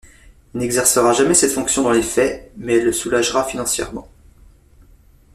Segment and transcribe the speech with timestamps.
[0.55, 4.07] Il n'exercera jamais cette fonction dans les faits, mais elle le soulagera financièrement.